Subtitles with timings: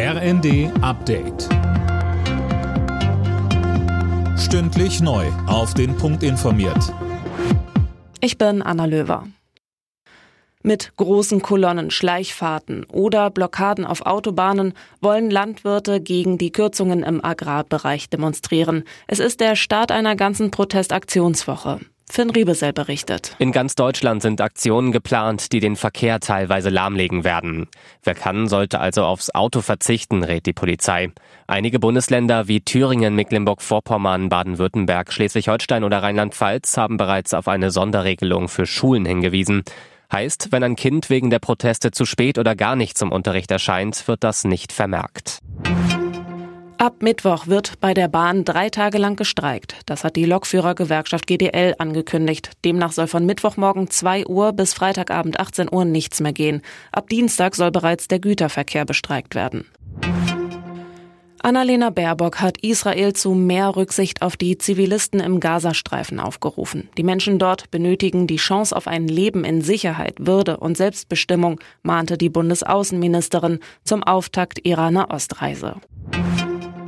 [0.00, 1.48] RND Update.
[4.38, 5.26] Stündlich neu.
[5.48, 6.94] Auf den Punkt informiert.
[8.20, 9.26] Ich bin Anna Löwer.
[10.62, 18.08] Mit großen Kolonnen, Schleichfahrten oder Blockaden auf Autobahnen wollen Landwirte gegen die Kürzungen im Agrarbereich
[18.08, 18.84] demonstrieren.
[19.08, 21.80] Es ist der Start einer ganzen Protestaktionswoche.
[22.12, 23.36] Finn Riebesell berichtet.
[23.38, 27.68] In ganz Deutschland sind Aktionen geplant, die den Verkehr teilweise lahmlegen werden.
[28.02, 31.10] Wer kann, sollte also aufs Auto verzichten, rät die Polizei.
[31.46, 38.66] Einige Bundesländer wie Thüringen, Mecklenburg-Vorpommern, Baden-Württemberg, Schleswig-Holstein oder Rheinland-Pfalz haben bereits auf eine Sonderregelung für
[38.66, 39.62] Schulen hingewiesen.
[40.10, 44.08] Heißt, wenn ein Kind wegen der Proteste zu spät oder gar nicht zum Unterricht erscheint,
[44.08, 45.40] wird das nicht vermerkt.
[46.80, 49.74] Ab Mittwoch wird bei der Bahn drei Tage lang gestreikt.
[49.86, 52.52] Das hat die Lokführergewerkschaft GDL angekündigt.
[52.64, 56.62] Demnach soll von Mittwochmorgen 2 Uhr bis Freitagabend 18 Uhr nichts mehr gehen.
[56.92, 59.66] Ab Dienstag soll bereits der Güterverkehr bestreikt werden.
[61.40, 66.90] Annalena Baerbock hat Israel zu mehr Rücksicht auf die Zivilisten im Gazastreifen aufgerufen.
[66.96, 72.18] Die Menschen dort benötigen die Chance auf ein Leben in Sicherheit, Würde und Selbstbestimmung, mahnte
[72.18, 75.76] die Bundesaußenministerin zum Auftakt ihrer Nahostreise.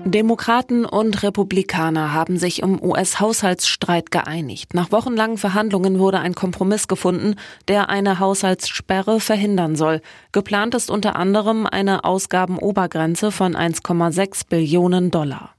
[0.05, 4.75] Demokraten und Republikaner haben sich im US-Haushaltsstreit geeinigt.
[4.75, 7.37] Nach wochenlangen Verhandlungen wurde ein Kompromiss gefunden,
[7.69, 10.01] der eine Haushaltssperre verhindern soll.
[10.33, 15.55] Geplant ist unter anderem eine Ausgabenobergrenze von 1,6 Billionen Dollar.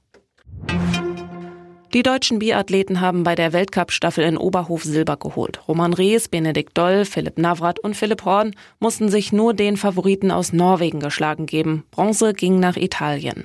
[1.94, 5.60] Die deutschen Biathleten haben bei der Weltcup-Staffel in Oberhof Silber geholt.
[5.68, 10.52] Roman Rees, Benedikt Doll, Philipp Navrat und Philipp Horn mussten sich nur den Favoriten aus
[10.54, 11.84] Norwegen geschlagen geben.
[11.90, 13.44] Bronze ging nach Italien.